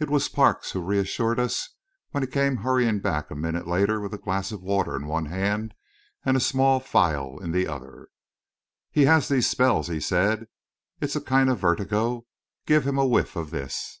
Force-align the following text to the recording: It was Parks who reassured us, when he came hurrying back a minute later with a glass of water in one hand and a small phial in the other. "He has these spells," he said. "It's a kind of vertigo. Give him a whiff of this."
It 0.00 0.08
was 0.08 0.30
Parks 0.30 0.70
who 0.72 0.80
reassured 0.80 1.38
us, 1.38 1.74
when 2.12 2.22
he 2.22 2.26
came 2.28 2.56
hurrying 2.56 2.98
back 3.00 3.30
a 3.30 3.34
minute 3.34 3.66
later 3.68 4.00
with 4.00 4.14
a 4.14 4.16
glass 4.16 4.50
of 4.50 4.62
water 4.62 4.96
in 4.96 5.06
one 5.06 5.26
hand 5.26 5.74
and 6.24 6.34
a 6.34 6.40
small 6.40 6.80
phial 6.80 7.38
in 7.38 7.52
the 7.52 7.66
other. 7.68 8.08
"He 8.90 9.04
has 9.04 9.28
these 9.28 9.46
spells," 9.46 9.88
he 9.88 10.00
said. 10.00 10.48
"It's 11.02 11.14
a 11.14 11.20
kind 11.20 11.50
of 11.50 11.58
vertigo. 11.58 12.24
Give 12.64 12.86
him 12.86 12.96
a 12.96 13.04
whiff 13.04 13.36
of 13.36 13.50
this." 13.50 14.00